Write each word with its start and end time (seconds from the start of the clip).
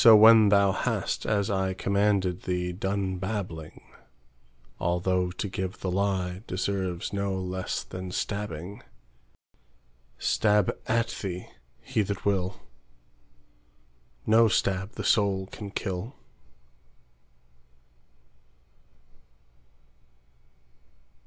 So 0.03 0.15
when 0.15 0.49
thou 0.49 0.71
hast, 0.71 1.27
as 1.27 1.49
ICommanded 1.51 2.45
thee, 2.45 2.71
done 2.71 3.19
blabbing,—Although 3.19 5.29
to 5.29 5.47
give 5.47 5.79
the 5.81 5.91
lieDeserves 5.91 7.13
no 7.13 7.39
less 7.39 7.83
than 7.83 8.09
stabbing,—Stab 8.09 10.75
at 10.87 11.09
thee 11.21 11.49
he 11.83 12.01
that 12.01 12.25
will, 12.25 12.61
No 14.25 14.47
stab 14.47 14.93
the 14.93 15.03
soul 15.03 15.45
can 15.51 15.69
kill. 15.69 16.15